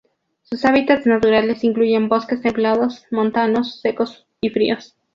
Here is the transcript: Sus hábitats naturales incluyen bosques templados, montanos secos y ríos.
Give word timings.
Sus 0.41 0.65
hábitats 0.65 1.05
naturales 1.05 1.63
incluyen 1.63 2.09
bosques 2.09 2.41
templados, 2.41 3.05
montanos 3.11 3.81
secos 3.81 4.25
y 4.41 4.49
ríos. 4.49 4.95